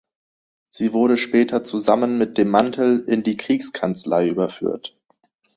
Sie 0.67 0.93
wurde 0.93 1.15
später 1.15 1.63
zusammen 1.63 2.17
mit 2.17 2.39
dem 2.39 2.49
Mantel 2.49 3.01
in 3.01 3.21
die 3.21 3.37
„Kriegskanzlei“ 3.37 4.27
überführt. 4.27 4.97